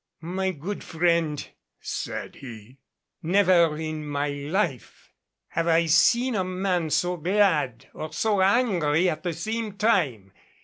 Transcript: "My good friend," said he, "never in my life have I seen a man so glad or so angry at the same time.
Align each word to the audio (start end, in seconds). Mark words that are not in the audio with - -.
"My 0.23 0.49
good 0.49 0.83
friend," 0.83 1.47
said 1.79 2.37
he, 2.37 2.79
"never 3.21 3.77
in 3.77 4.07
my 4.07 4.29
life 4.29 5.11
have 5.49 5.67
I 5.67 5.85
seen 5.85 6.33
a 6.33 6.43
man 6.43 6.89
so 6.89 7.17
glad 7.17 7.87
or 7.93 8.11
so 8.11 8.41
angry 8.41 9.07
at 9.11 9.21
the 9.21 9.33
same 9.33 9.73
time. 9.77 10.31